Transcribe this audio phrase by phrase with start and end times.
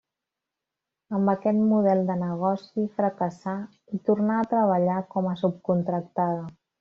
[1.17, 3.53] Amb aquest model de negoci fracassà
[3.97, 6.45] i tornà a treballar com a subcontractada.